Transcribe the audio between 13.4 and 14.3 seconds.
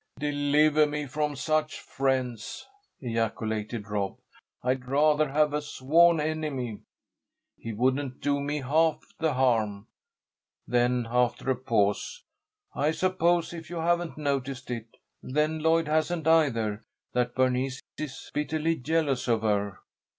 if you haven't